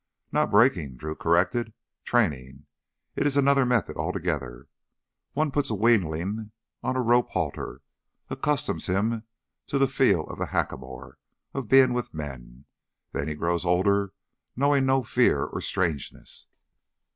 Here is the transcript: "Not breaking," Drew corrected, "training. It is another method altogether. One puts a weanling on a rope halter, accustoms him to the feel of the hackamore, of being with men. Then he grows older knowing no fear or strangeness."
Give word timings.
"Not 0.31 0.49
breaking," 0.49 0.95
Drew 0.97 1.13
corrected, 1.13 1.73
"training. 2.05 2.65
It 3.15 3.27
is 3.27 3.37
another 3.37 3.67
method 3.67 3.97
altogether. 3.97 4.65
One 5.33 5.51
puts 5.51 5.69
a 5.69 5.75
weanling 5.75 6.51
on 6.81 6.95
a 6.95 7.01
rope 7.01 7.29
halter, 7.29 7.81
accustoms 8.27 8.87
him 8.87 9.25
to 9.67 9.77
the 9.77 9.87
feel 9.87 10.23
of 10.25 10.39
the 10.39 10.47
hackamore, 10.47 11.19
of 11.53 11.67
being 11.69 11.93
with 11.93 12.15
men. 12.15 12.65
Then 13.11 13.27
he 13.27 13.35
grows 13.35 13.63
older 13.63 14.11
knowing 14.55 14.87
no 14.87 15.03
fear 15.03 15.43
or 15.43 15.61
strangeness." 15.61 16.47